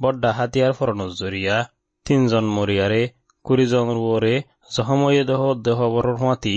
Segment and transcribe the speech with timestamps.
[0.00, 1.56] বড্ডা হাতিয়াৰ ফৰণত জৰিয়া
[2.06, 3.02] তিনজন মৰিয়াৰে
[3.44, 4.34] কুৰিজং ৰুৱৰে
[4.76, 6.56] জহময়ে দহ দেহ দেহবৰ সুৱাতি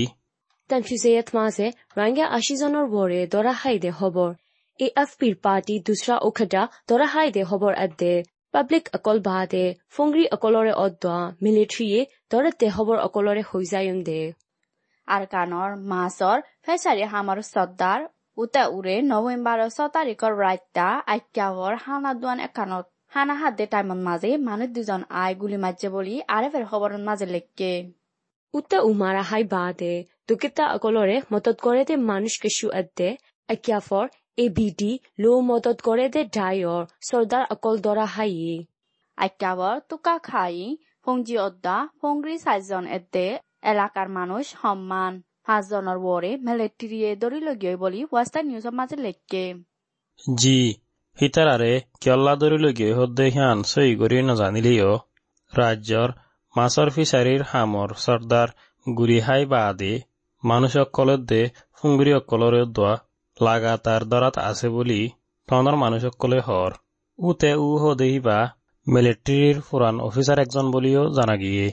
[0.70, 1.68] কনফিউজেয়াত মাজে
[2.00, 4.32] ৰাংগা আশীজনৰ বৰে দৰাহাই দে হবৰ।
[4.80, 8.14] এ এফ পিৰ পাৰ্টি দুচৰা ঔষধা দৰাহাই দে হবৰ আদে
[8.54, 9.64] পাব্লিক অকল বাদে
[9.96, 12.00] ফুংগ্ৰী অকলৰে অদোৱা মিলিট্ৰীয়ে
[12.32, 14.22] দৰে দে হবৰ অকলৰে হৈ যায় দে।
[15.08, 18.00] আৰ কানৰ মাছৰ ফেচাৰী হামাৰ চৰ্দাৰ
[18.38, 25.02] উতা উৰে নৱেম্বৰৰ ছ তাৰিখৰ ৰাইতা আখ্যাৱৰ হানাদান একানত। হানা হাতে টাইমন মাঝে মানুষ দুজন
[25.16, 27.72] আই গুলি মারছে বলি আরেফের খবরের মাঝে লেখকে
[28.54, 29.94] উত্তা উমারা হাই বাদে
[30.28, 33.10] দুকিতা অকলরে মদত করে দে মানুষ কেশু আদে
[33.50, 34.06] আকিয়াফর
[34.38, 38.56] এ বিডি লো মদত করে দে ডায়র সর্দার অকল দরা হাইয়ে।
[39.18, 40.56] আইক্যাবর তুকা খাই
[41.04, 43.26] ফংজি অদ্দা ফংরি সাইজন এতে
[43.64, 45.14] এলাকার মানুষ সম্মান
[45.46, 49.44] পাঁচজনের ওরে মিলিটারিয়ে দড়ি লগিয়ে বলি ওয়েস্টার্ন নিউজের মাঝে লেখকে
[50.38, 50.60] জি
[51.20, 54.92] সীতাৰাৰে কিয়লাদৰিলৈকে সদ্য সিয়ান চহী কৰি নজানিলেও
[55.54, 56.14] ৰাজ্যৰ
[56.56, 58.54] মাছৰ ফিচাৰীৰ হামৰ চৰ্দাৰ
[58.88, 59.90] গুৰিহাই বা আদি
[60.44, 61.42] মানুহসকলে
[61.78, 62.94] ফুংগুৰিসকলৰে দোৱা
[63.38, 65.02] লাগাতাৰ দৰাত আছে বুলি
[65.48, 66.80] টনৰ মানুহসকলে হৰ
[67.20, 68.40] উতে উ সদেহি বা
[68.88, 71.68] মিলিট্ৰীৰ পুৰাণ অফিচাৰ এজন বুলিও জানা জানাগিয়ে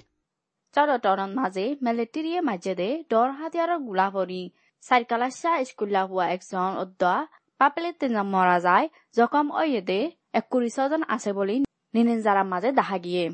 [0.74, 4.42] চৰতৰণ মাজে মিলিট্ৰীয়ে মাজেদে দৰ হাতীয়াৰৰ গোলাভৰি
[4.82, 7.14] চাইকালাচা স্কুল লাভ হোৱা একজন অদ্যা
[7.60, 8.86] পাপেলে তিনজন মরা যায়
[9.16, 10.00] জখম অয়েদে
[10.40, 11.56] একুরিশ জন আছে বলি
[11.94, 13.24] নিনিনজারার মাঝে দেখা গিয়ে।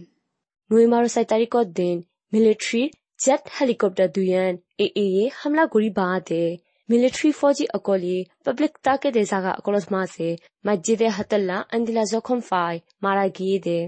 [0.70, 1.96] নভেম্বর ছয় তারিখত দিন
[2.32, 2.90] মিলিটারির
[3.24, 5.06] জেট হেলিকপ্টার দুয়ান এ এ
[5.38, 6.44] হামলা করি বাদে
[6.88, 10.28] মিলিটারি ফৌজি অকলে পাবলিক তাকে দে জাগা অকলত মাঝে
[10.66, 13.78] মসজিদে হাতল্লা আন্দিলা জখম ফাই মারা গিয়ে দে।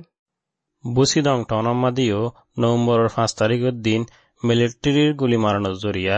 [0.84, 2.21] বুসিদং টনম্মাদিও
[2.59, 4.00] নভেম্বরের পাঁচ তারিখের দিন
[4.43, 6.17] মিলিটারির গুলি মারানোর জরিয়া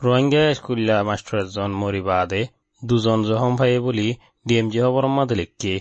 [0.00, 2.42] রোহিঙ্গা স্কুল্লা মাস্টার একজন মরি বাদে
[2.84, 4.08] দুজন জখম ভাইয়ে বলি
[4.46, 5.74] ডিএমজি খবর মাদে লিখকে।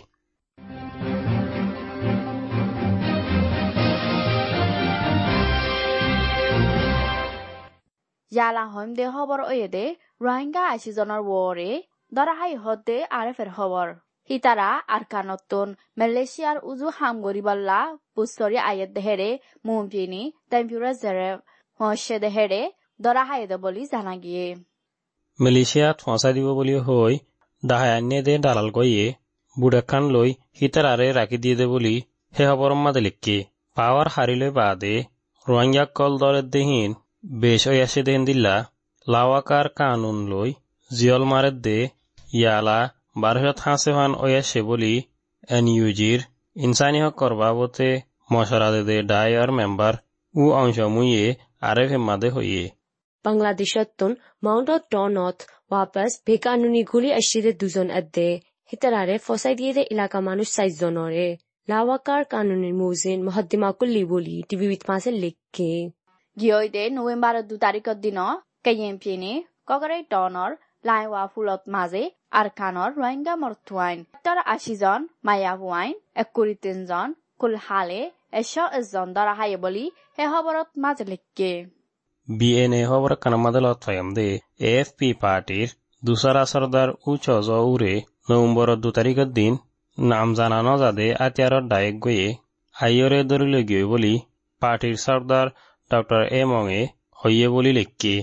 [8.32, 9.86] ইয়ালা হইম দে খবর ওয়েদে
[10.22, 11.84] রোহিঙ্গা আশিজনের ওরে
[12.14, 13.88] দরাহাই হদে আরেফের খবর
[14.30, 15.68] হিতারা আরকানতুন
[15.98, 17.80] মালয়েশিয়ার উজু হামগরি বল্লা
[18.16, 19.30] পুস্তরি আয়েত দেহেরে
[19.66, 21.30] মুমপিনি টেম্পুরা জেরে
[21.80, 22.62] হসে দেহেরে
[23.02, 24.56] দরাহাই বলি জানা গিয়ে।
[25.40, 27.14] মালয়েছিয়াত ফঁচাই দিব বুলি হৈ
[27.64, 29.06] দাহায়ান্যে দে দালাল কইয়ে
[29.56, 30.30] বুড়াখান লৈ
[30.60, 31.96] হিতারারে রাখি দিয়ে দে বুলি
[32.34, 32.44] হে
[32.76, 33.38] মাদে লিখকে
[33.78, 34.96] পাওয়ার হারিলে বাদে
[35.46, 36.92] রোহিঙ্গা কল দরের দেহীন
[37.40, 38.56] বেশ ওই আসে দেন দিল্লা
[39.08, 40.50] লাওয়াকার কানুন লই
[40.92, 41.80] জিয়ল মারের দে,
[42.34, 42.80] ইয়ালা
[43.18, 44.94] বারশত হাসে হান ওই আসে বলি
[45.50, 46.20] এন ইউজির
[46.56, 47.90] ইনসানি হক করবাবতে
[48.34, 49.94] মশরা দে ডায়ার মেম্বার
[50.36, 51.26] উ অংশ মুইয়ে
[51.62, 52.64] আরে ফেমাদে হইয়ে
[54.92, 55.38] টনত
[55.72, 58.30] ওয়াপাস বেকানুনি গুলি আসিদে দুজন আদে।
[58.72, 61.28] হিতারারে ফসাই দিয়ে দে এলাকা মানুষ সাইজ জনরে
[61.68, 65.72] লাওয়াকার কানুনের মুজিন মহদ্দিমা কুল্লি বলি টিভিত মাঝে লিখকে
[66.38, 68.20] গিয়ইদে নভেম্বর দু তারিখৰ দিন
[68.66, 69.32] কেয়েম পিনি
[69.70, 70.52] কগৰে টনৰ
[70.86, 72.04] লাইৱা ফুলত মাজে
[72.40, 75.94] আৰখানৰ ৰোহিংগা মৰথুৱাইন, সত্তৰ আশীজন মায়া হুৱাইন
[76.24, 77.08] একুৰি তিনজন
[77.42, 78.02] কুলহালে
[78.40, 81.52] এশ এজন দৰাহায়ে বুলি সেই খবৰত মাজে লিখকে
[82.28, 84.30] বিএনএ খবর কানামাদলত ফয়ামদে
[84.62, 85.68] এএফপি পার্টির
[86.04, 87.26] দুসরা সর্দার উচ
[87.66, 87.94] উরে
[88.30, 89.54] নভেম্বর দু তারিখের দিন
[89.98, 92.26] নাম জানানো যাদে আতিয়ারত ডায়েক গয়ে
[92.76, 94.14] আইয়রে ধরিলে গিয়ে বলি
[94.62, 95.48] পার্টির সর্দার
[95.92, 96.82] ডক্টর এ মঙে
[97.22, 98.16] হইয়ে বলি লেখকে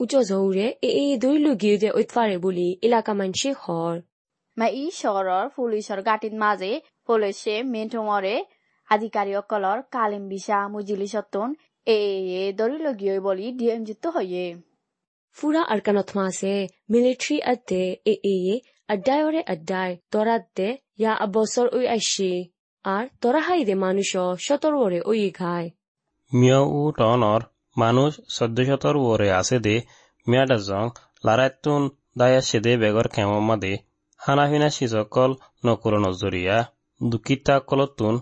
[0.00, 3.94] উচ্চ জৌরে এ এ দৈলু গিয়ে ঐতফারে বলি এলাকা মানসি হর
[4.56, 6.72] মা ই চহৰৰ পুলিচৰ গাঁতিত মাজে
[7.06, 8.34] পুলিচে মেণ্টমৰে
[8.88, 11.98] আধিকাৰীসকলৰ কালিম বিছা মুজিলিছতোন এ এ
[12.58, 14.46] দৰি লগিয়ই বুলি ডি এম জিতো হয়ে
[15.36, 16.54] ফুরা আরকানত মাসে
[16.90, 18.36] মিলিটারি আদে এ এ
[18.88, 20.68] আড্ডায়রে আড্ডায় তোরাতে
[20.98, 22.32] ইয়া আবসর ওই আইসি
[22.84, 25.68] আর তোরা হাইদে মানুষ সতর্বরে ওই খায়
[26.32, 27.40] মিয় উ টনৰ
[27.76, 29.76] মানুষ চৈধ্যশতৰ ওরে আছে দে
[30.26, 30.84] মিয়া মিয়াডাজং
[31.24, 31.82] লারাইতুন
[32.18, 33.72] দায়াসে দে বেগর খেমাদে
[34.20, 35.30] হানাফিনা সিজকল
[35.64, 36.56] নকুর নজরিয়া
[37.00, 38.14] দুকিতা কলতুন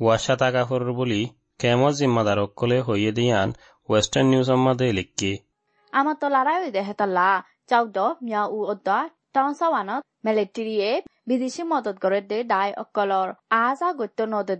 [0.00, 1.20] ওয়াসা তাকাফর বলি
[1.59, 3.47] কেমত জিম্মাদার অকলে হইয়ে দিয়ান
[3.89, 5.31] ওয়েস্টার্ন নিউজ মাদে লিখকে
[5.93, 7.29] আমাৰ তলাৰাই দেহে তলা
[7.67, 8.97] চাউদ মিয়া উ অদ্দা
[9.33, 10.89] টাউন সাৱানত মিলিটাৰীয়ে
[11.27, 13.27] বিদেশী মদত কৰে দে দাই অকলৰ
[13.57, 14.59] আজা গত্য নদত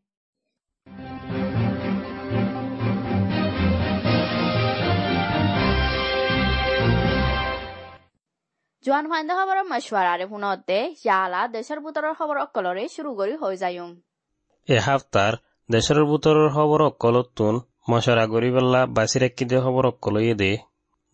[8.85, 13.89] জোৱান ফাইন্দা খবৰৰ মশৱাৰাৰে শুনতে ইয়ালা দেশৰ বুটৰৰ খবৰ অকলৰে শুরু কৰি হৈ যায়ুম
[14.67, 15.31] এসপ্তাহ
[15.69, 20.51] দেশের বুতরের খবর অকলতুন মশারা গরিবাল্লা বাসি রাখি দে খবর অকলইয়ে দে।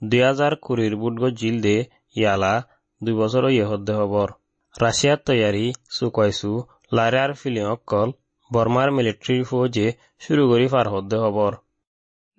[0.02, 1.76] দুই হাজার কুড়ির বুটগ জিল দে
[2.16, 2.54] ইয়ালা
[3.02, 4.28] দুই বছর ইয়ে হদ্দে খবর
[4.76, 6.52] রাশিয়ার তৈয়ারি সুকয়সু
[6.92, 8.10] লারার ফিলিং অকল
[8.52, 9.88] বর্মার মিলিটারি ফৌজে
[10.20, 11.52] শুরু করি পার হদ্দে খবর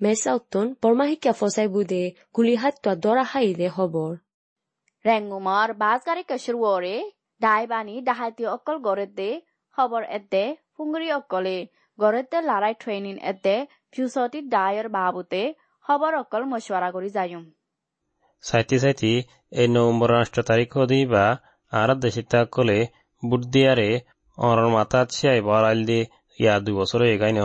[0.00, 2.02] মেসাউতন বর্মা শিক্ষা ফসাই বুদে
[2.36, 4.10] গুলি হাত্তা দরা হাই দে খবর
[5.04, 6.94] ৰেংগুমৰ বাছগাড়ী কেচুৰৱৰে
[7.40, 9.26] দাইবানী ডাহাতি অকল গড়েতে
[9.78, 10.40] খবৰ এতে
[10.72, 11.56] ফুংগুৰি অকলে
[11.98, 13.54] গড়েতে লাৰাই ট্ৰেইনিং এতে
[13.92, 15.42] ফিউচতি ডায়ৰ বাবুতে
[15.84, 17.44] খবৰ অকল মশৱাৰা কৰি যায়ুম
[18.44, 19.12] সাইতি সাইতি
[19.56, 21.24] এই নভেম্বর আষ্ট তারিখ দিবা
[21.72, 22.78] আর দেশিতা কলে
[23.22, 23.88] বুট দিয়ারে
[24.38, 26.00] অরর মাথাত সিয়াই বরাইল দি
[26.38, 27.40] ইয়া দুই বছর এগাই ন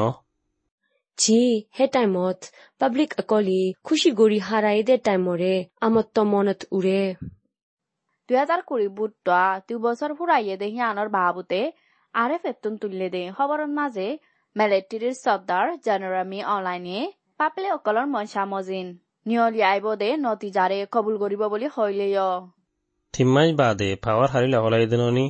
[1.18, 1.40] জি
[1.76, 2.40] হে টাইমত
[2.82, 5.54] পাব্লিক অকলি খুশি গৰি হাৰাই দে টাইমৰে
[5.86, 7.00] আমত্ত মনত উৰে
[8.30, 11.62] কুড়ি বুটটা দুই বছর ফুরাইয়ে দে হিয়ানোর বাবুতে
[12.14, 14.08] আরে ফেতুন তুললে দে। খবরের মাঝে
[14.56, 17.00] মিলিটারির সর্দার জেনারেমি অনলাইনে
[17.40, 18.88] পাপলে অকলর মনসা মজিন
[19.25, 22.22] নিয়লি আইব দে নতিজারে কবুল করিব বুলি হইলেয়
[23.14, 25.25] থিম্মাই বাদে পাওয়ার হারিলে হলাই দিননি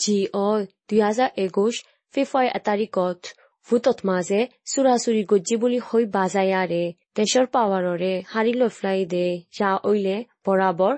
[0.00, 0.46] জি অ
[0.88, 1.74] দুই হাজাৰ একুশ
[2.14, 3.20] ফেফাই তাৰিখত
[3.68, 4.40] ভোটত মাজে
[4.70, 6.82] চুৰাচুৰি গজ্জি বুলি হৈ বাজায়াৰে
[7.16, 9.26] দেশৰ পাৱাৰৰে হাৰি লৈ ফ্লাই দে।
[9.58, 10.16] যা অইলে
[10.46, 10.94] বৰাবৰ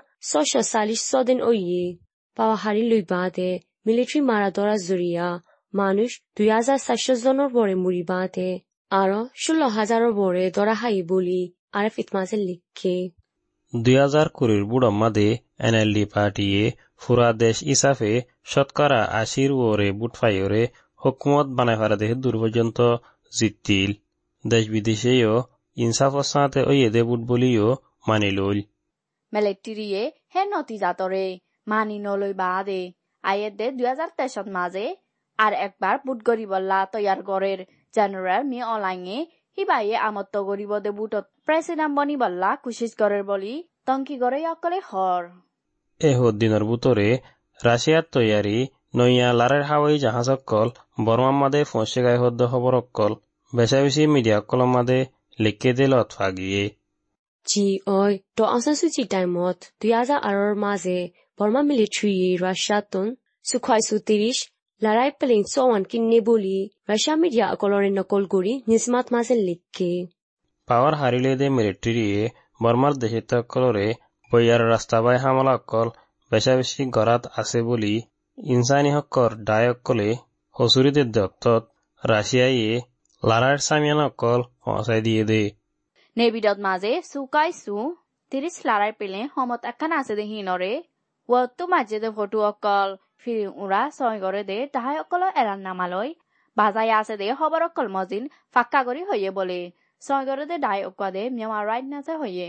[1.27, 1.85] দিন ওইয়ে
[2.37, 3.51] পাওয়া হারি বাদে
[3.87, 5.29] মিলিটারি মারা দরা জুরিয়া
[5.75, 8.51] মানুষ দুই হাজার চারশো জনের বরে মুড়ি বাঁধে
[8.91, 11.41] আরও ষোলো হাজারের বরে দরা হাই বলি
[11.73, 12.97] আর ফিতমাজে লিখে।
[13.73, 15.29] দুই হাজার কুড়ির বুড়ম মাদে
[15.59, 16.65] এনএলডি পার্টিয়ে
[16.97, 18.13] ফুরা দেশ ইসাফে
[18.45, 20.63] শতকরা আশির ওরে বুট ফাইরে
[21.01, 22.79] হুকুমত বানাই ফারা দেহে দূর পর্যন্ত
[23.33, 23.91] জিতিল।
[24.45, 25.35] দেশ বিদেশেও
[25.77, 27.69] ইনসাফর সাথে ওই এদে বুট বলিও
[28.09, 28.31] মানি
[29.32, 30.02] লইল মিলিটারিয়ে
[30.34, 31.25] হে নতিজাতরে
[31.67, 32.82] মানি নলৈ বাদে
[33.25, 34.87] আয়েদে দুই হাজার তেইশত মাঝে
[35.38, 37.61] আর একবার বুট গরিবল্লা তৈয়ার গড়ের
[37.94, 39.19] জেনারেল মি অলাইঙে
[39.58, 43.55] হিবাইয়ে আমত্ত গরিব দে বুটত প্রেসিডেন্ট বনি বল্লা কুশিস গড়ের বলি
[43.87, 45.23] তঙ্কি গড়ে অকলে হর
[46.00, 47.08] এ দিনের বুতরে
[47.61, 48.58] রাশিয়ার তৈয়ারি
[48.96, 50.69] নইয়া লারের হাওয়াই জাহাজ অকল
[51.05, 53.12] বর্মার মাদে ফসে গায়ে হদ্দ খবর অকল
[53.52, 54.99] বেশা বেশি মিডিয়া অকল মাদে
[55.38, 55.93] লিখে দিল
[57.47, 58.12] ji oi
[73.49, 73.88] কলরে
[74.33, 75.88] বইয়ার রাস্তাবাই হামলা কল
[76.31, 77.95] বেশাবেশি গরাত আছে বুলি
[78.38, 80.09] ইনসানি হকর ডায়ক কলে
[80.57, 81.62] হসুরিদের দত্তত
[82.02, 82.81] রাশিয়াইয়ে
[83.23, 84.00] লারার সামিয়ান
[84.66, 85.49] হসাই দিয়ে দেয়
[86.16, 87.76] নেবিদত মাজে চুকাইছো
[88.33, 90.73] ত্ৰিশ লাৰাই পেলে সমত এখন আছে দে হিনৰে
[91.28, 92.90] ৱতো মাজে দে ভটু অকল
[93.21, 96.12] ফিৰি উৰা ছয়গৰে দে তাহাই অকল এৰাণ নামালৈ
[96.57, 99.59] বাজাই আছে দে খবৰ অকল মজিন ফাক্কা কৰি হৈয়ে বলে
[100.02, 102.49] ছয়গৰে দে ডাই অকোৱা দে মেমাৰ ৰাইট নাচে হৈয়ে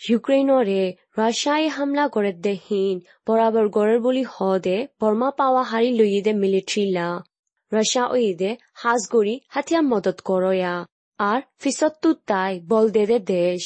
[0.00, 0.80] ইউক্ৰেইনৰে
[1.18, 6.84] ৰাছিয়াই হামলা কৰে দেহীন বৰাবৰ গড়ৰ বুলি হ দে বৰ্মা পাৱা হাৰি লৈয়ে দে মিলিট্ৰী
[6.96, 7.08] লা।
[7.72, 8.50] ৰাছিয়া ঐ দে
[8.80, 10.74] সাজগৰি হাতিয়া মদত কৰয়া।
[11.18, 13.62] আর ফিসত্তু তাই বল দে দে দেশ।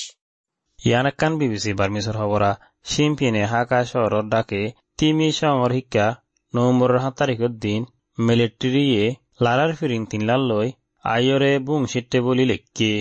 [0.79, 2.51] ইয়ানাক্কান বিবিসি বার্মিসর খবরা
[2.85, 4.63] শিমপিনে হাকা শহরর ডাকে
[4.99, 6.07] তিমি শহর শিক্ষা
[6.55, 7.81] নভেম্বরের সাত তারিখের দিন
[8.19, 10.69] মিলিটারিয়ে লারার ফিরিং তিনলাল লই
[11.05, 12.93] আইয়রে বুং সিটে বলি লেখকে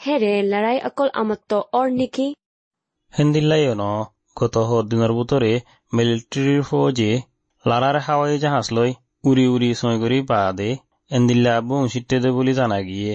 [0.00, 2.26] হেরে লড়াই অকল আমত্ত অর নেকি?
[3.18, 3.84] হেন্দিল্লাইও ন
[4.36, 4.56] গত
[4.90, 5.52] দিনের বুতরে
[5.92, 7.10] মিলিটারির ফৌজে
[7.64, 8.90] লারার হাওয়াই জাহাজ লই
[9.24, 10.70] উড়ি উড়ি সৈগরি বাদে
[11.10, 13.12] এন্দিল্লা বুং সিটে দে বলি জানা গিয়ে।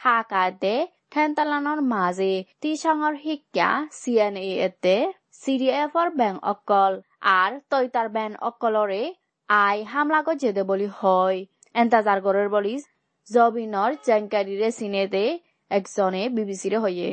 [0.00, 0.74] হাকাতে
[1.12, 4.96] ঠেনতালানৰ মাজে তিচাঙৰ শিক্ষা চি এন এ এতে
[5.38, 6.92] চি ডি এফৰ বেংক অকল
[7.32, 9.02] আর তৈতার বেন অকলরে
[9.48, 11.38] আই হামলা গজেদে বলি হয়
[11.74, 12.74] এন্তাজার গরের বলি
[13.30, 15.24] জবিনর জানকারিরে সিনেতে
[15.70, 17.10] একজনে বিবিসিরে হইয়ে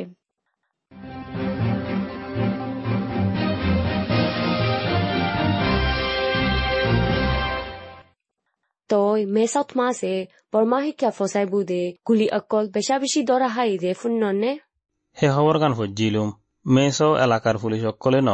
[8.93, 10.13] Toy mesat mase
[10.53, 14.51] বর্মাহিকা ফসাই বুদে গুলি অকল বেশা বেশি দরা হাই দে ফুন্ননে
[15.17, 16.29] হে খবর গান ফজ্জিলুম
[16.65, 18.31] মেসো এলাকার পুলিশ অকলে ন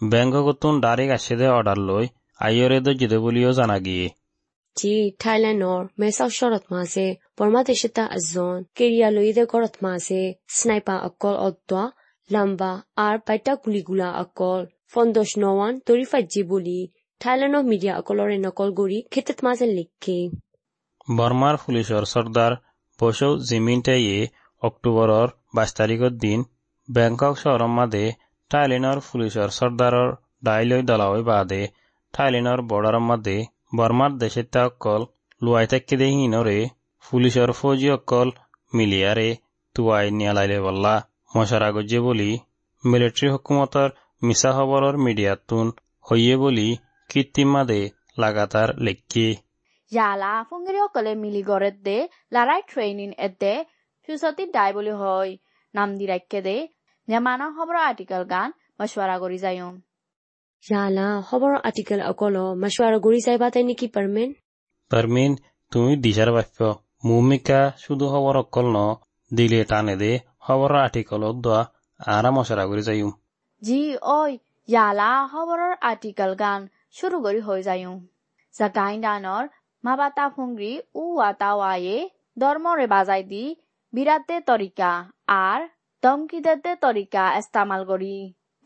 [0.00, 2.04] বেংগগতুন ডাইরেক্ট আসে দে অর্ডার লই
[2.40, 4.06] আইয়রে দজ্জিদে বলিও জানা গিয়ে।
[4.76, 7.06] জি থাইল্যান্ডর মেসাও শরত মাসে
[7.38, 10.22] বর্মা দেশতা আজন কেরিয়া লইদে গরত মাসে
[10.56, 11.82] স্নাইপার অকল অদ্দা
[12.30, 14.60] লাম্বা আর বাইটা গুলিগুলা অকল
[14.92, 16.80] ফন্দোষ নওয়ান তরিফাজ্জি বলি
[17.20, 20.16] থাইল্যান্ডৰ মিডিয়া অকলৰে নকল কৰি খেতিত মাজে লিখে
[21.12, 22.52] বর্মার পুলিশর সর্দার
[23.00, 24.18] বসৌ জিমিনটাইয়ে
[24.62, 26.44] অক্টোবরর বাইশ তারিখের দিন
[26.88, 28.04] ব্যাংকক শহরের মাঝে
[28.50, 30.10] থাইল্যান্ডর পুলিশর সর্দারর
[30.44, 31.62] ডাইলই দলাওই বাদে
[32.14, 33.36] থাইল্যান্ডর বর্ডারের মাঝে
[33.76, 35.02] বর্মার দেশের অকল
[35.40, 36.58] লুয়াই থাকি দেহিনরে
[37.04, 38.28] পুলিশর ফৌজি অকল
[38.72, 39.28] মিলিয়ারে
[39.76, 40.94] তুয়াই নিয়ালাইলে বল্লা
[41.34, 42.30] মশারা গজ্জে বলি
[42.84, 43.88] মিলিটারি হুকুমতর
[44.22, 45.66] মিছা খবরর মিডিয়াতুন
[46.06, 46.68] হইয়ে বলি
[47.10, 47.80] kittima de
[48.16, 49.28] lagatar lekki.
[49.96, 51.98] Yala la fungiri okale miligore de
[52.30, 53.54] la rai training et de
[54.04, 55.30] susati dai boli hoy
[55.74, 56.56] nam direkke de
[57.08, 59.74] nyamana hobro article gan mashwara gori jayon.
[60.70, 64.30] Yala hobro article okolo mashwara gori zay bata niki parmin?
[64.90, 65.32] Parmin
[65.70, 66.70] tumi dishar vafyo.
[67.04, 68.84] Mumika shudu hobro okolo
[69.36, 70.12] dile tane de
[70.46, 71.58] hobro article odwa
[72.12, 73.12] ara mashwara gori zayon.
[73.66, 77.96] Ji oi ya la hobro article gan shuru gori hoy zayum
[78.54, 79.44] zagain danor
[79.84, 81.98] mabata fungri u watawaye
[82.36, 83.44] ধর্মরে বাজাই দি
[83.92, 84.90] বিরাতে তরিকা
[85.26, 85.60] আর
[86.02, 88.16] দমকিদেতে তরিকা ইস্তামাল করি।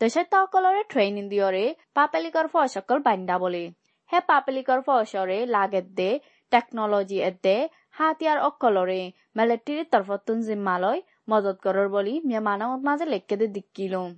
[0.01, 3.63] দেশের তকলরে training দিয়রে পাপেলিকর ফসকল বান্দা বলে।
[4.09, 6.11] হে পাপেলিকর ফসরে লাগের দে
[6.51, 7.57] technology এদে
[7.91, 9.01] হাতিয়ার অকলরে
[9.35, 10.99] মিলিটারির তরফতুন জিম্মালয়
[11.29, 14.09] মদত করর বলি মেমানমত মাঝে লেখকে দে দিক্কিলুম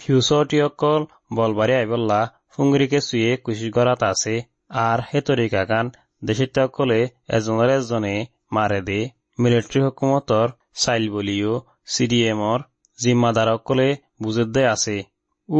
[0.00, 1.02] ফিউসটি অকল
[1.34, 2.20] বলবারে আইবল্লা
[2.54, 4.34] ফুঙ্গরিকে সুয়ে কুশি করাত আছে,
[4.86, 5.86] আর হে তরিকা গান
[6.22, 7.00] দেশের অকলে
[7.36, 8.14] এজনের এজনে
[8.54, 9.00] মারে দে।
[9.42, 10.46] মিলিটারি হুকুমতর
[10.82, 11.52] চাইল বলিও
[11.92, 12.60] সিডিএমর
[12.98, 13.88] জিম্মাদার অকলে
[14.22, 14.96] বুঝে দে আছে।
[15.48, 15.58] উ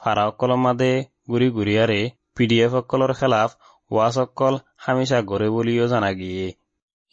[0.00, 0.92] ফারা অকল মাদে
[1.30, 2.00] গুড়ি গুড়িয়ারে
[2.36, 3.50] পিডিএফ অকলর খেলাফ
[3.90, 6.46] ওয়াস অকল হামেশা গড়ে বলিও জানা গিয়ে।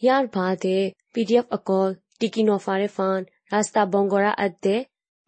[0.01, 0.77] ইয়াৰ বাদে
[1.13, 1.89] পিডিএফ অকল
[2.19, 3.19] টিকি নফাৰে ফান
[3.53, 4.75] ৰাস্তা বংগৰা আদে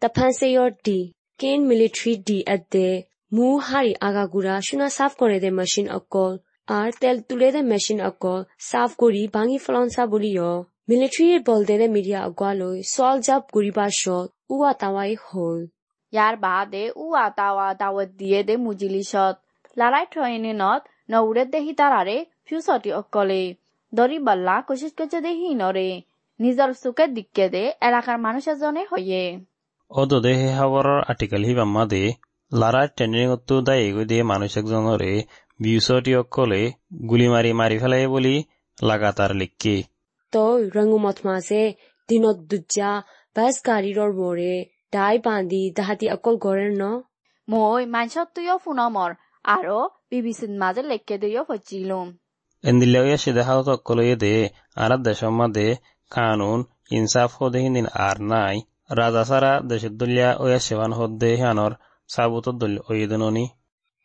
[0.02, 0.98] তাফানছেয়ৰ ডি,
[1.40, 2.88] কেন মিলিটাৰী ডি আদে।
[3.32, 6.32] মু হাৰি আগাগুৰা শুনা সাফ কৰে দে মেচিন অকল
[6.68, 10.48] আর তেল তুলে দে মেচিন অকল সাফ কৰি ভাঙি ফলনসা বুলিও
[10.88, 15.60] মিলিটাৰীৰ বলদে দে মিডিয়া অগুৱালৈ চল জাপ কৰিবা শত উৱা তাৱাই হ'ল
[16.12, 19.34] ইয়াৰ বাদে উ আতাওয়া দাওয়াত দিয়ে দে মুজিলিশত
[19.76, 23.42] লারাই ট্রেনিনত নউরে দে হিতারারে ফিউসটি অকলে
[23.92, 25.88] দরি বাল্লা কোশিস করছে দেহি হিনরে
[26.40, 29.24] নিজর সুখে দিকে দে এলাকার মানুষ এজনে হইয়ে
[29.90, 32.02] অদদে হে খবৰৰ আৰ্টিকেল হি বাম্মাদে
[32.52, 35.12] লারা টেনেঙত্তু দায়েগু দে মানুষ একজনরে
[35.60, 36.62] বিউসটি অকলে
[37.08, 38.34] গুলি মারি মারি ফেলাই বলি
[38.82, 39.76] লাগাতার লিখকে
[40.32, 41.62] তই রঙুমত মাজে
[42.08, 42.90] দিনত দুজা
[43.36, 44.54] বাস গাড়ীৰৰ মৰে
[44.92, 46.84] দাই বান্ধি তাহাঁতি অকল গড়েৰ ন?
[47.48, 49.10] মই মাঞ্চত তুইও ফোনমৰ
[49.44, 49.78] আৰু
[50.10, 52.08] বিবিচিত মাজে লেকে দুইও ফচিলোম
[52.64, 54.34] এন্দিলেওয়া সিদাহাত অকলয়ে দে
[54.76, 55.68] আর দেশম মাদে
[56.12, 56.58] কানুন
[56.90, 58.56] ইনসাফ হদেহিন আর নাই।
[58.90, 61.72] রাজা সারা দেশের দুলিয়া ওয়া সেবান হদ্দে হানর
[62.12, 63.44] সাবুত দল অয়দননি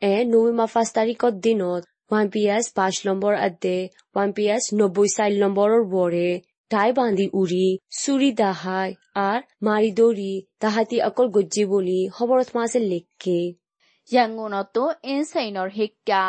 [0.02, 3.78] এ নৱেম্বৰ পাঁচ তাৰিখৰ দিনত ওৱান পি এছ পাঁচ নম্বৰ আদে
[4.16, 6.30] ওৱান পি এছ নব্বৈ চাৰি নম্বৰৰ বৰে
[6.72, 7.66] দাই বান্ধি উৰি
[7.98, 13.40] চুৰি দাহাই আর মাৰি দৌৰি তাহাঁতি অকল গজ্জি বুলি খবৰত মাছে লেখকে।
[14.10, 16.24] ইয়াঙ্গুনতো ইনসেইনর হিক্কা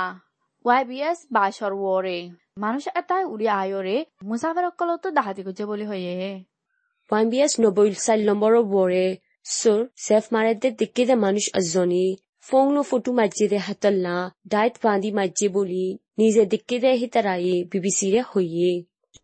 [0.64, 2.18] ওয়াইবিএস বাসর ওরে
[2.62, 6.14] মানুষ এটাই উড়ি আয়রে মুসাফের অকলতো দাহাতি গুজে বলি হয়ে
[7.10, 9.06] ওৱান পি এছ নব্বৈ চাৰি নম্বৰৰ বৰে
[9.44, 12.04] মাৰে দে দিকে দে মানুষ এজনী
[12.46, 14.16] ফোংনো ফটো মাজি দে হাতল্লা
[14.46, 15.86] ডাইট বান্ধি মাজি বুলি
[16.18, 18.72] নিজে দিকে দে হিতারায়ে বিবিচিৰে হৈয়ে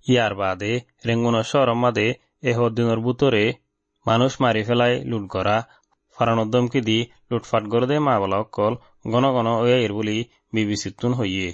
[0.06, 0.72] ইয়াৰ বাদে
[1.06, 2.06] রেঙ্গুনৰ চহৰৰ মাদে
[2.48, 3.44] এহ দিনৰ বুতরে
[4.06, 5.56] মানুষ মারি ফেলাই লুট করা
[6.16, 8.72] ফারানোর দমকি দি লুটফাট করে দে মা বলা অকল
[9.06, 10.16] ঘন ঘন ওয়া বলি
[10.52, 11.48] বিবিসিতুন হইয়ে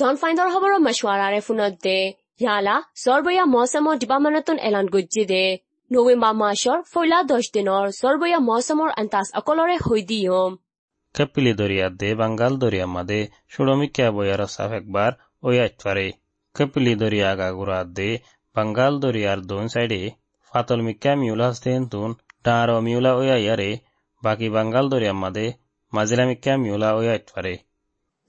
[0.00, 1.98] জন ফাইণ্ডৰ খবৰৰ মছৱাৰাৰে ফোনত দে
[2.40, 5.40] ইয়ালা জৰবয়া মৌচমৰ ডিপাৰ্টমেণ্টত এলান গজ্জি দে
[5.90, 10.56] নৱেম্বৰ মাহৰ ফৈলা দহ দিনৰ জৰবয়া মৌচমৰ আন্তাজ অকলৰে হৈ দিয়ম
[11.14, 13.20] কাপিলি দৰিয়া দে বাঙ্গাল দরিয়া মাদে
[13.52, 15.10] সুড়মিকা বয়ার সাফ একবার
[15.42, 16.06] ওই আইতপারে
[16.54, 18.10] কাপিলি দরিয়া গাগুরা দে
[18.56, 20.00] বাঙ্গাল দরিয়ার দোন সাইডে
[20.52, 22.10] ফাতল মিকা মিউলা হস্তেন তুন
[22.44, 23.70] ডাঁর মিউলা ওই আইয়ারে
[24.22, 25.46] বাকি বাঙ্গাল দরিয়া মাদে
[25.92, 26.90] মাজিলা মিকা মিউলা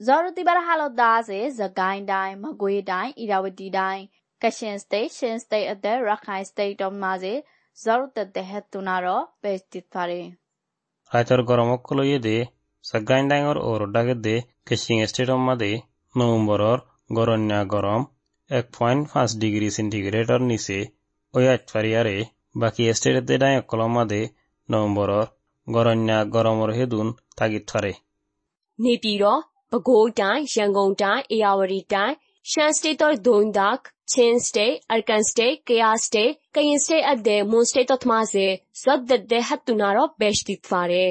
[0.02, 3.98] ওই আইতপারে জরতিবার হালত দা আছে জাগাইন ডাই মগুই ডাই ইরাবতী ডাই
[4.40, 7.34] কাশিন স্টেট শিন স্টেট আদে রাখাইন স্টেট অফ মাঝে
[7.78, 10.20] জরুতে দেহে তুনারো বেস্তিত পারে
[11.10, 12.36] রাইতর গরমক লইয়ে দে
[12.84, 15.72] সাগাইন ডাঙর ও রোডাগে দে কেশিং স্টেটম মাদে
[16.14, 16.78] নভেম্বরর
[17.12, 18.02] গরন্যা গরম
[18.50, 20.78] এক পয়েন্ট পাঁচ ডিগ্রি সেন্টিগ্রেডর নিচে
[21.34, 22.16] ওই আটফারিয়ারে
[22.56, 24.22] বাকি স্টেটে ডাঙ কলম মাদে
[24.68, 25.26] নভেম্বরর
[25.66, 27.06] গরন্যা গরমর হেদুন
[27.38, 27.92] তাগিত ফারে
[28.78, 28.94] နေ
[29.72, 32.14] ပဲခူးတိုင်း၊ရန်ကုန်တိုင်း၊ဧရာဝတီတိုင်း၊
[32.50, 33.76] ရှမ်းစတေ့တော့ဒွန်ဒတ်၊
[34.12, 38.46] ချင်းစတေ့၊အာကန်စတေ့၊ကယားစတေ့၊ကရင်စတေ့အပ်တဲ့မွန်စတေ့တော့သမားစေ
[38.82, 41.06] ဇော့ဒတ်တဲ့ဟတ်တူနာတော့ဘက်ရှ်တိဖာရဲ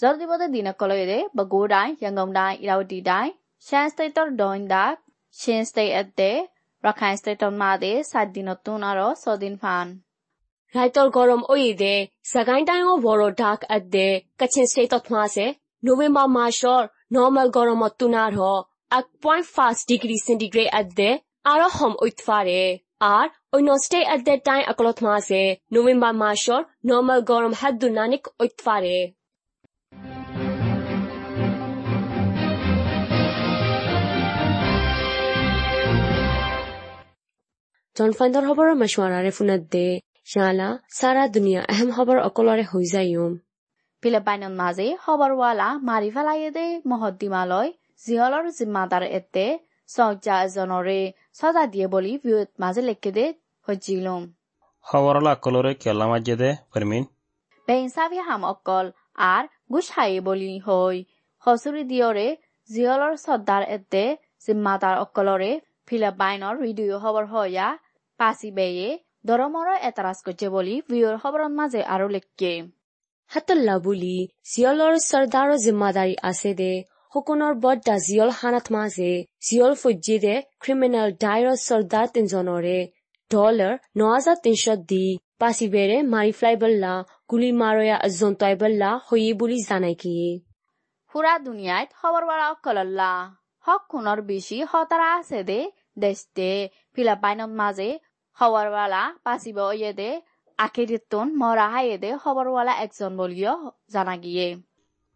[0.00, 3.30] ဇော့ဒီဘတ်ဒီနကလေးတဲ့ပဲခူးတိုင်း၊ရန်ကုန်တိုင်း၊ဧရာဝတီတိုင်း၊
[3.66, 4.90] ရှမ်းစတေ့တော့ဒွန်ဒတ်၊
[5.40, 6.38] ချင်းစတေ့အပ်တဲ့
[6.84, 9.86] ရခိုင်စတေ့တော့မာတဲ့စာဒီနတူနာတော့ဆောဒင်ဖန်
[10.76, 12.00] ရိုက်တော်ဂေါ်ရမ်အိုရီတဲ့
[12.32, 15.46] စကိုင်းတိုင်းကိုဗော်ရိုဒတ်အပ်တဲ့ကချင်စတေ့တော့သမားစေ
[15.84, 18.34] နိုဝင်ဘာမာရှော့ নৰ্মেল গৰমত তোনাৰ
[18.90, 21.10] এক পইণ্ট পাঁচ ডিগ্ৰী চেণ্টিগ্ৰেড এট দে
[21.44, 21.92] আৰু সম
[23.52, 25.40] অন্য ষ্টে এট দে টাই অকলত মাছে
[25.72, 28.98] নৱেম্বৰ মাহৰ নৰ্মেল গৰম হাত দুনানিক উৎফাৰে।
[37.96, 39.86] জনফাইণ্ডৰ খবৰৰ মাছোৱাৰাৰে ফোনত দে।
[40.32, 43.08] শালা চাৰা দুনিয়া এহেম খবৰ অকলৰে হৈ যায়
[44.02, 49.44] পিলেপাইন মাজে খবৰৱালা মাৰি পেলাই দে মহদ্দিমালৈ জিহলৰ জিম্মাদাৰ এতে
[49.88, 51.00] চজা এজনৰে
[51.32, 53.24] চজা দিয়ে বুলি বিয়ৈত মাজে লেখে দে
[53.66, 54.20] সজিলোঁ
[54.86, 55.34] খবৰলা
[55.82, 56.50] কেলা মাজে দে
[58.28, 58.86] হাম অকল
[59.26, 60.96] আৰ গুচাই বলি হৈ
[61.46, 62.26] হসুৰি দিয়ৰে
[62.70, 64.04] জিয়লৰ চৰ্দাৰ এতে
[64.44, 65.52] জিম্মাদাৰ অকলৰে
[65.88, 67.68] ফিলিপাইনৰ ৰিডিঅ' খবৰ হয়া
[68.20, 68.88] পাচি বেয়ে
[69.26, 72.52] দৰমৰ এটাৰাজ কৰিছে বুলি ভিঅ'ৰ খবৰৰ মাজে আৰু লেখকে
[73.30, 74.16] হাতল্লা বুলি
[74.50, 76.72] জিয়লৰ চৰ্দাৰৰ জিম্মাদাৰী আছে দে
[77.12, 79.12] সকোনৰ বড্ডা জিয়ল হানাত মাজে
[79.46, 82.78] জিয়ল ফজ্জি দে ক্ৰিমিনেল ডাইৰৰ চৰ্দাৰ তিনজনৰে।
[83.30, 85.04] ডলাৰ ন হাজাৰ তিনশ দি
[85.40, 86.92] পাচিবেৰে মাৰি ফ্লাই বল্লা
[87.30, 90.14] গুলি মাৰয়া জন্তাই বল্লা হৈয়ে বুলি জানাই কি।
[91.14, 93.12] পুরা দুনিয়ায় খবরওয়ালা অকলল্লা
[93.64, 95.60] হক খুনর বেশি হতারা আছে দে
[95.98, 96.50] দেশতে
[96.94, 97.88] ফিলিপাইনত মাঝে
[98.38, 99.92] খবরওয়ালা পাচিব ইয়ে
[100.60, 103.54] আকেরিতন মরাহায়ে দে খবরওয়ালা একজন বলিও
[103.94, 104.46] জানা গিয়ে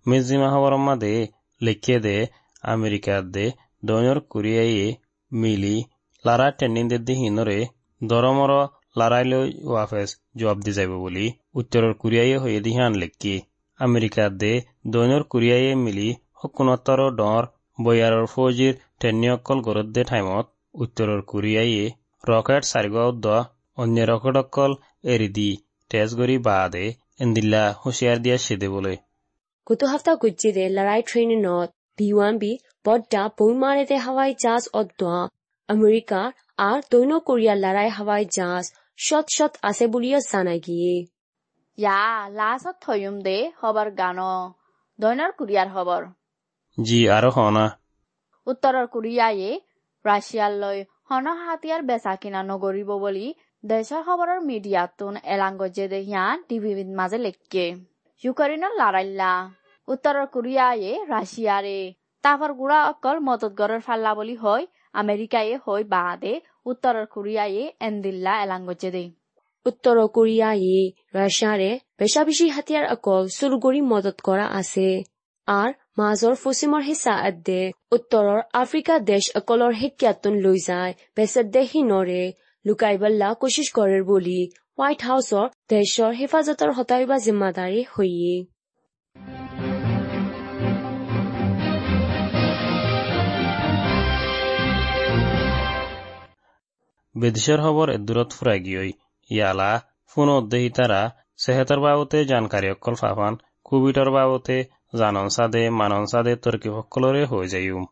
[0.06, 1.14] মিজিমা খবরম মাদে
[1.60, 2.16] লিখে দে
[2.64, 3.46] আমেরিকা দে
[3.82, 4.86] দয়র কুরিয়াইয়ে
[5.32, 5.76] মিলি
[6.24, 7.58] লারা টেন্ডিং দে দিহিনরে
[8.00, 8.52] দরমর
[8.98, 9.32] লারাইল
[9.64, 11.26] ওয়াফেস জবাব দি যাব বুলি
[11.60, 13.34] উত্তৰৰ কুৰিয়াইয়ে হৈ দিহান লিখি।
[13.80, 14.52] আমেৰিকা দে
[14.92, 16.08] দৈনৰ কুৰিয়াইয়ে মিলি
[16.40, 17.42] হকুনতৰ ডৰ
[17.78, 20.46] বয়াৰ ফৌজিৰ টেন্নিয়কল গৰদ্দে ঠাইমত
[20.82, 21.72] উত্তৰৰ কোৰিয়াই
[22.24, 23.26] ৰকেট সাৰগ দ
[23.78, 24.72] অন্যৰকল
[25.08, 25.48] এৰি দি
[25.90, 26.84] তেজ গৰি বা দে
[27.20, 28.94] এন্দিল্লা হুঁচিয়াৰ দিয়া চিদে বোলে
[29.66, 32.52] গোটো সপ্তাহ গুজিৰে লৰাই ট্ৰেইন নদ বি ওৱান বি
[32.84, 35.20] বদ্দা বৌমাৰে হাৱাই জাহাজ অদ্দোৱা
[35.68, 36.22] আমেৰিকা
[36.58, 38.64] আৰু দৈন কোৰিয়া লৰাই হাৱাই জাহাজ
[38.98, 40.94] শত শত আছে বুলিও জানা গিয়ে।
[41.78, 42.00] ইয়া
[42.38, 44.18] লাজত থয়ুম দে হবৰ গান
[44.98, 46.02] দৈনৰ কোৰিয়াৰ হবৰ
[46.78, 47.64] জি আৰু হনা।
[48.46, 49.50] উত্তৰৰ কোৰিয়ায়ে
[50.04, 53.26] ৰাছিয়াৰ লৈ সন হাতীয়াৰ বেচা কিনা নগৰিব বুলি
[53.64, 57.62] দেশৰ খবৰৰ মিডিয়াতুন এলাংগজে দেহিয়ান টিভিৰ মাজে লেখকে।
[58.24, 59.30] ইউক্ৰেইনৰ লাৰাইল্লা।
[59.88, 61.78] উত্তৰৰ কোৰিয়ায়ে ৰাছিয়াৰে।
[62.24, 66.34] তাফৰ গুড়া অকল মদতগৰৰ ফাল্লা বুলি হয়, আমেৰিকায়ে হৈ বাদে
[66.66, 69.04] উত্তৰৰ কোৰিয়ায়ে এন্দিল্লা এলাংগজে দে
[69.66, 74.88] উত্তর কোরিয়ায় রাশিয়ারে বেশা বেশি হাতিয়ার অকল সুরগরি মদত করা আছে
[75.48, 77.60] আর মাজৰ পশ্চিমৰ হিচা আদে
[77.92, 81.46] উত্তৰৰ আফ্ৰিকা দেশ অকলৰ শিক্ষাতন লৈ যায় বেচেত
[81.92, 82.22] নৰে।
[82.64, 84.38] লুকাইবল্লা কোচিছ কৰে বুলি
[84.78, 88.36] হোৱাইট হাউচৰ দেশৰ হেফাজতৰ হতাইবা জিম্মাদাৰী হৈয়ে।
[97.14, 98.90] বিদেশের খবর এদূরত ফুরাই গিয়ই
[99.30, 99.70] ইয়ালা
[100.08, 101.00] ফোন অধ্যয়ী তারা
[101.36, 104.56] সেহেতর বাবতে জানকারী অকল ফাফান কোভিডর বাবতে
[104.98, 107.82] জানন সাদে মানন সাদে তর্কি সকলরে হৈ যাইম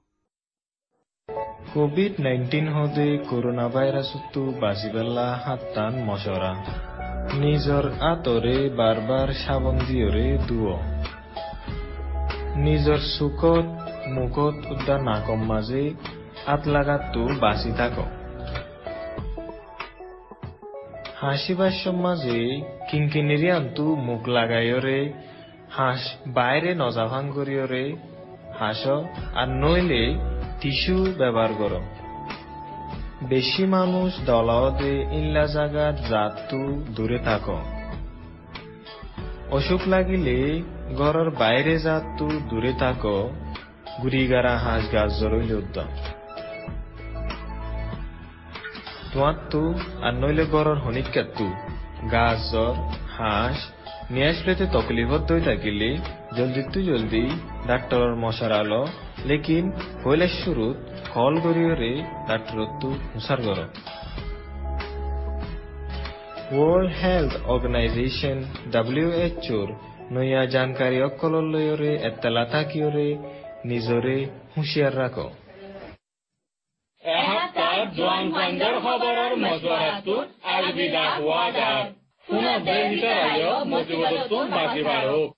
[1.74, 6.52] কোভিড নাইন্টিন হদে করোনা ভাইরাসতো বাঁচিবেলা হাত্তান মশরা।
[7.42, 10.78] নিজৰ আঁতৰে বাৰ বাৰ চাবোন দিয়ৰে দুৱ
[12.56, 13.66] নিজৰ চুকত
[14.08, 15.84] মুখত উদ্যা নাকম মাজে
[16.46, 18.10] আত লাগাতো বাঁচি থাকক।
[21.20, 22.40] হাসিবার মাঝে
[22.90, 25.00] কিঙ্কিনিরি আন্তু মুখ লাগাইরে
[25.70, 27.84] হাঁস বাইরে নজাভাং করিয়রে
[28.58, 28.82] হাঁস
[29.34, 30.31] আর নইলে
[30.62, 31.80] টিস্যু ব্যবহার কর।
[33.22, 37.50] বেশি মানুষ দলাওদে ইল্লা জাগার জাতু দূরে থাক।
[39.50, 40.62] অসুখ লাগিলে
[40.96, 43.06] ঘরের বাইরে জাতু দূরে থাক
[44.02, 45.84] গুড়িগারা হাঁস গাছ জরইলে উদ্যম
[49.12, 51.52] তোমারতো আর নইলে গড়র হনিকাতু
[52.12, 52.74] গাছ, জ্বর,
[53.18, 53.56] হাঁস
[54.10, 55.98] নিয়ে আসলেতে তকলিফত দই থাকিলে
[56.36, 57.30] জলদি তু জলদি
[57.66, 58.86] ডাক্তরর মশার আলো
[61.14, 61.92] কল গরিয়রে
[62.28, 63.58] ডাক্তরত তু হুসার গর।
[66.54, 68.38] ওয়ার্ল্ড হেলথ অর্গানাইজেশন
[68.72, 69.68] ডাব্লিউএচওর
[70.14, 70.42] নয়া
[77.96, 81.84] জোৱান ফাণ্ডৰ খবৰৰ মজুৰাটোত আলবিদা হোৱা যায়।
[82.26, 85.30] পুনৰ দেশ ভিতৰত মজুৰাটো বাজি বাঢ়ক